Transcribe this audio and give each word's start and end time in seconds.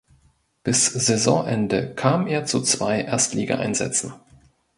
Bis 0.63 0.87
Saisonende 0.87 1.93
kam 1.93 2.25
er 2.25 2.45
zu 2.47 2.63
zwei 2.63 3.01
Erstligaeinsätzen. 3.01 4.13